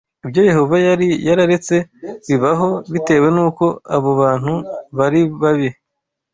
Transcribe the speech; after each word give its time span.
Ibyo 0.25 0.41
Yehova 0.49 0.75
yari 0.87 1.07
yararetse 1.27 1.75
bibaho 2.27 2.69
bitewe 2.93 3.27
n’uko 3.35 3.65
abo 3.95 4.09
bantu 4.21 4.53
bari 4.97 5.21
babi 5.41 5.69